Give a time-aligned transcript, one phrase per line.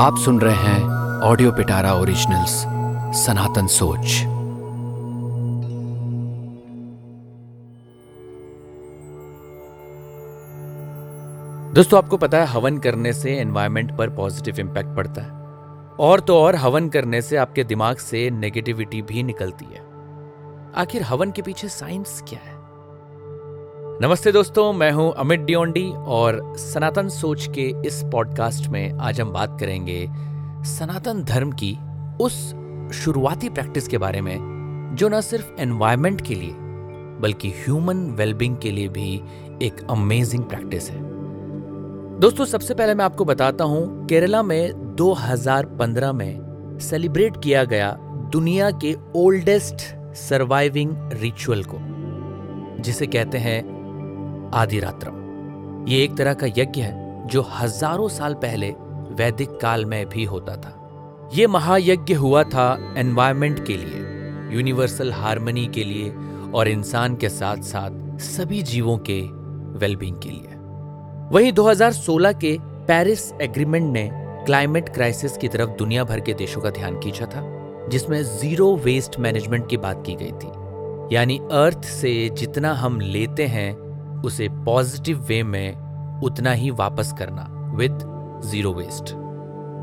[0.00, 0.84] आप सुन रहे हैं
[1.20, 2.64] ऑडियो पिटारा ओरिजिनल्स,
[3.26, 4.00] सनातन सोच।
[11.74, 15.30] दोस्तों, आपको पता है, हवन करने से एनवायरनमेंट पर पॉजिटिव इम्पैक्ट पड़ता है।
[15.96, 19.80] और तो और, हवन करने से आपके दिमाग से नेगेटिविटी भी निकलती है।
[20.76, 22.57] आखिर हवन के पीछे साइंस क्या है?
[24.02, 29.32] नमस्ते दोस्तों, मैं हूँ अमित डियोंडी और सनातन सोच के इस पॉडकास्ट में आज हम
[29.32, 30.08] बात करेंगे
[30.64, 31.78] सनातन धर्म की
[32.20, 32.54] उस
[32.94, 34.36] शुरुआती प्रैक्टिस के बारे में,
[34.94, 36.52] जो न सिर्फ़ एनवायरनमेंट के लिए,
[37.20, 39.22] बल्कि ह्यूमन वेलबींग के लिए भी
[39.62, 40.98] एक अमेजिंग प्रैक्टिस है।
[42.18, 47.96] दोस्तों, सबसे पहले मैं आपको बताता हूँ, केरला में 2015 में सेलिब्रेट किया गया
[48.32, 49.76] दुनिया के ओल्डेस्ट
[50.14, 51.78] सर्वाइविंग रिचुअल को,
[52.82, 53.77] जिसे कहते हैं
[54.54, 55.26] आदिरात्रम
[55.88, 58.70] ये एक तरह का यज्ञ है, जो हज़ारों साल पहले
[59.14, 60.74] वैदिक काल में भी होता था।
[61.34, 66.10] ये महायज्ञ हुआ था एनवायरमेंट के लिए यूनिवर्सल हार्मनी के लिए
[66.54, 69.20] और इंसान के साथ साथ सभी जीवों के
[69.78, 70.56] वेलबींग के लिए।
[71.32, 74.08] वहीं 2016 के पेरिस एग्रीमेंट ने
[74.44, 77.42] क्लाइमेट क्राइसिस की तरफ़ दुनिया भर के देशों का ध्यान खींचा था,
[77.88, 83.46] जिसमें ज़ीरो वेस्ट मैनेजमेंट की बात की गई थी। यानी अर्थ से जितना हम लेते
[83.46, 83.87] हैं
[84.24, 87.98] उसे पॉजिटिव वे में उतना ही वापस करना विद
[88.44, 89.14] ज़ीरो वेस्ट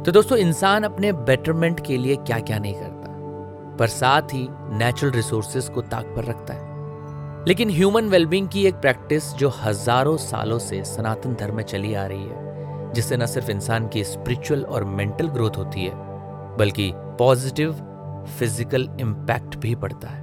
[0.00, 5.12] तो दोस्तों, इंसान अपने बेटरमेंट के लिए क्या क्या नहीं करता, पर साथ ही नेचुरल
[5.12, 10.58] रिसोर्सेज को ताक पर रखता है। लेकिन ह्यूमन वेलबींग की एक प्रैक्टिस जो हज़ारों सालों
[10.58, 14.84] से सनातन धर्म में चली आ रही है, जिससे न सिर्फ़ इंसान की स्पिरिचुअल और
[14.86, 15.92] मेंटल ग्रोथ होती है,
[16.56, 17.72] बल्कि पॉजिटिव
[18.38, 20.22] फ़िज़िकल इम्पैक्ट भी पड़ता है।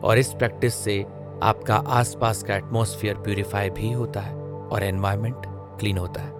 [0.00, 1.04] और इस प्रैक्टिस से
[1.42, 5.42] आपका आसपास का एटमॉस्फेयर प्यूरिफाई भी होता है और एनवायरमेंट
[5.80, 6.32] क्लीन होता है।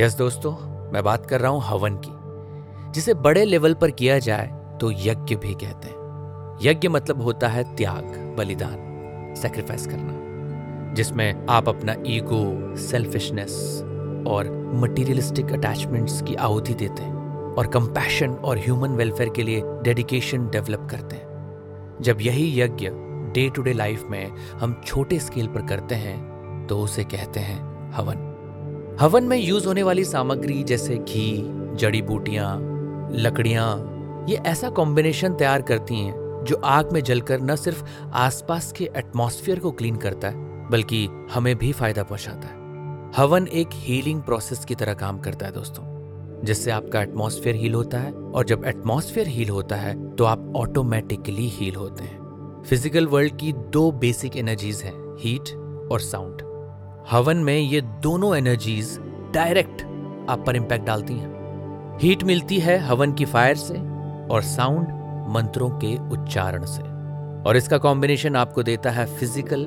[0.00, 0.52] यस दोस्तों,
[0.92, 5.36] मैं बात कर रहा हूँ हवन की। जिसे बड़े लेवल पर किया जाए तो यज्ञ
[5.36, 12.76] भी कहते हैं। यज्ञ मतलब होता है त्याग, बलिदान सेक्रीफाइस करना, जिसमें आप अपना ईगो
[12.76, 13.82] सेल्फिशनेस
[14.28, 20.48] और मटीरियलिस्टिक अटैचमेंट्स की आहुति देते हैं और कंपैशन और ह्यूमन वेलफेयर के लिए डेडिकेशन
[20.50, 22.90] डेवलप करते हैं। जब यही यज्ञ
[23.32, 27.60] डे टू डे लाइफ में हम छोटे स्केल पर करते हैं तो उसे कहते हैं
[27.92, 31.42] हवन। हवन में यूज़ होने वाली सामग्री जैसे घी,
[31.76, 32.58] जड़ी बूटियाँ,
[33.12, 37.84] लकड़ियाँ, ये ऐसा कॉम्बिनेशन तैयार करती हैं जो आग में जलकर न सिर्फ़
[38.14, 42.60] आसपास के एटमॉस्फेयर को क्लीन करता है, बल्कि हमें भी फ़ायदा पहुंचाता है।
[43.16, 45.84] हवन एक हीलिंग प्रोसेस की तरह काम करता है दोस्तों,
[46.44, 51.48] जिससे आपका एटमॉस्फेयर हील होता है, और जब एटमॉस्फेयर हील होता है तो आप ऑटोमेटिकली
[51.48, 52.20] हील होते हैं।
[52.68, 55.48] फ़िज़िकल वर्ल्ड की दो बेसिक एनर्जीज हैं हीट
[55.92, 56.42] और साउंड
[57.10, 58.98] हवन में ये दोनों एनर्जीज
[59.34, 59.82] डायरेक्ट
[60.30, 61.98] आप पर इंपैक्ट डालती हैं.
[62.02, 63.78] हीट मिलती है हवन की फायर से
[64.34, 64.86] और साउंड
[65.28, 66.82] मंत्रों के उच्चारण से.
[67.48, 69.66] और इसका कॉम्बिनेशन आपको देता है फ़िज़िकल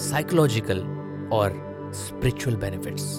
[0.00, 0.80] साइकोलॉजिकल
[1.32, 1.62] और
[1.96, 3.14] स्पिरिचुअल बेनिफिट्स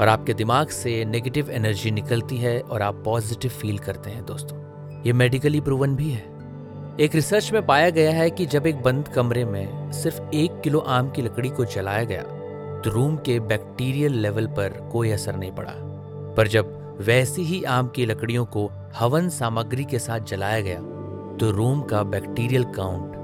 [0.00, 4.58] और आपके दिमाग से नेगेटिव एनर्जी निकलती है और आप पॉजिटिव फील करते हैं दोस्तों.
[5.06, 6.37] ये मेडिकली प्रूवन भी है.
[7.00, 10.78] एक रिसर्च में पाया गया है कि जब एक बंद कमरे में सिर्फ़ एक किलो
[10.78, 12.22] आम की लकड़ी को जलाया गया
[12.82, 15.72] तो रूम के बैक्टीरियल लेवल पर कोई असर नहीं पड़ा।
[16.36, 18.66] पर जब वैसी ही आम की लकड़ियों को
[18.98, 20.80] हवन सामग्री के साथ जलाया गया
[21.36, 23.16] तो रूम का बैक्टीरियल काउंट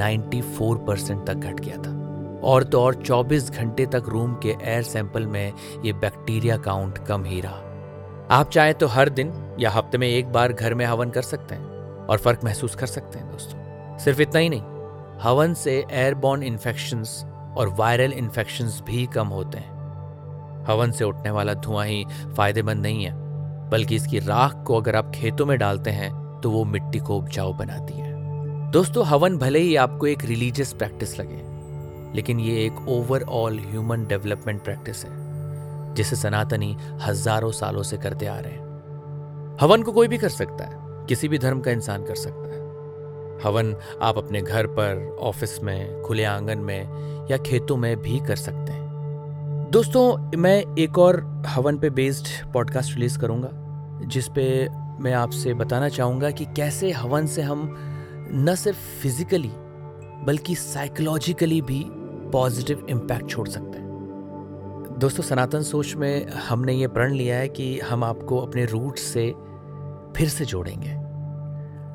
[0.00, 1.96] 94 परसेंट तक घट गया था।
[2.44, 5.52] और तो और 24 घंटे तक रूम के एयर सैंपल में
[5.84, 10.32] ये बैक्टीरिया काउंट कम ही रहा। आप चाहें तो हर दिन या हफ़्ते में एक
[10.32, 11.69] बार घर में हवन कर सकते हैं।
[12.10, 14.62] और फ़र्क महसूस कर सकते हैं दोस्तों। सिर्फ़ इतना ही नहीं,
[15.22, 17.22] हवन से एयरबॉर्न इन्फेक्शंस
[17.56, 19.78] और वायरल इन्फेक्शंस भी कम होते हैं।
[20.66, 22.04] हवन से उठने वाला धुआँ ही
[22.36, 23.12] फ़ायदेमंद नहीं है,
[23.70, 26.10] बल्कि इसकी राख को अगर आप खेतों में डालते हैं
[26.42, 31.18] तो वो मिट्टी को उपजाऊ बनाती है। दोस्तों, हवन भले ही आपको एक रिलीजियस प्रैक्टिस
[31.20, 31.42] लगे,
[32.14, 35.10] लेकिन ये एक ओवरऑल ह्यूमन डेवलपमेंट प्रैक्टिस है,
[35.94, 40.64] जिसे सनातनी हज़ारों सालों से करते आ रहे हैं। हवन को कोई भी कर सकता
[40.64, 40.79] है
[41.10, 42.60] किसी भी धर्म का इंसान कर सकता है।
[43.44, 46.82] हवन आप अपने घर पर, ऑफ़िस में, खुले आँगन में
[47.30, 48.80] या खेतों में भी कर सकते हैं।
[49.70, 53.50] दोस्तों, मैं एक और हवन पे बेस्ड पॉडकास्ट रिलीज़ करूँगा,
[54.06, 54.68] जिस पे
[55.00, 57.76] मैं आपसे बताना चाहूँगा कि कैसे हवन से हम
[58.32, 59.50] न सिर्फ़ फिजिकली
[60.24, 61.86] बल्कि साइकोलॉजिकली भी
[62.32, 63.90] पॉजिटिव इम्पैक्ट छोड़ सकते हैं।
[64.98, 69.34] दोस्तों, सनातन सोच में हमने ये प्रण लिया है कि हम आपको अपने रूट से
[70.16, 70.99] फिर से जोड़ेंगे।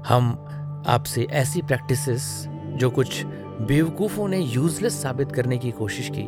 [0.07, 0.45] हम
[0.87, 3.23] आपसे ऐसी प्रैक्टिसेस जो कुछ
[3.61, 6.23] बेवकूफ़ों ने यूजलेस साबित करने की कोशिश की,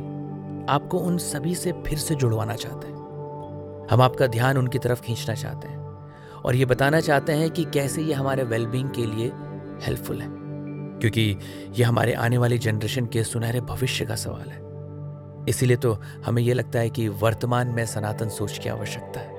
[0.70, 5.36] आपको उन सभी से फिर से जुड़वाना चाहते हैं। हम आपका ध्यान उनकी तरफ़ खींचना
[5.36, 5.78] चाहते हैं
[6.46, 9.32] और ये बताना चाहते हैं कि कैसे ये हमारे वेलबींग के लिए
[9.86, 10.30] हेल्पफुल है।
[11.00, 11.38] क्योंकि
[11.72, 14.62] ये हमारे आने वाली जनरेशन के सुनहरे भविष्य का सवाल है।
[15.50, 19.32] इसीलिए तो हमें यह लगता है कि वर्तमान में सनातन सोच की आवश्यकता है,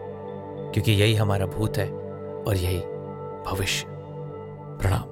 [0.72, 1.90] क्योंकि यही हमारा भूत है
[2.48, 2.80] और यही
[3.50, 3.97] भविष्य।
[4.82, 5.04] प्रणाम।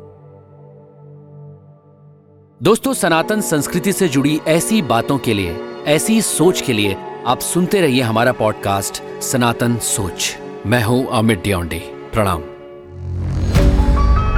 [2.63, 6.97] दोस्तों, सनातन संस्कृति से जुड़ी ऐसी बातों के लिए, ऐसी सोच के लिए
[7.27, 10.37] आप सुनते रहिए हमारा पॉडकास्ट सनातन सोच।
[10.67, 12.43] मैं हूँ अमित डियोंडे प्रणाम।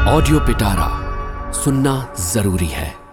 [0.09, 0.89] ऑडियो पिटारा,
[1.53, 3.08] सुनना ज़रूरी है।